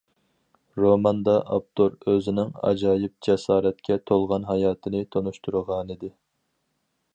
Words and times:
روماندا 0.83 1.35
ئاپتور 1.55 1.91
ئۆزىنىڭ 2.13 2.49
ئاجايىپ 2.69 3.15
جاسارەتكە 3.29 3.99
تولغان 4.13 4.49
ھاياتىنى 4.53 5.05
تونۇشتۇرغانىدى. 5.17 6.13